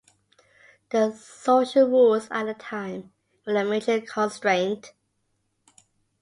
[0.89, 3.13] The social rules at the time
[3.45, 4.93] were a major constraint.